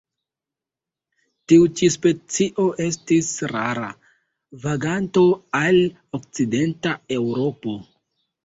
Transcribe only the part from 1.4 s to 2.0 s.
Tiu ĉi